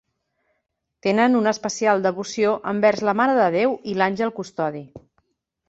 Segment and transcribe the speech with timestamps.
[1.07, 4.85] Tenen una especial devoció envers la Mare de Déu i l'àngel custodi.